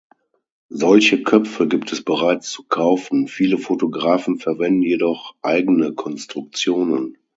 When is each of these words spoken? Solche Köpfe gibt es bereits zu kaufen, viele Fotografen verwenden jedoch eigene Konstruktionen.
Solche 0.71 1.21
Köpfe 1.21 1.67
gibt 1.67 1.93
es 1.93 2.03
bereits 2.03 2.49
zu 2.49 2.63
kaufen, 2.63 3.27
viele 3.27 3.59
Fotografen 3.59 4.39
verwenden 4.39 4.81
jedoch 4.81 5.35
eigene 5.43 5.93
Konstruktionen. 5.93 7.17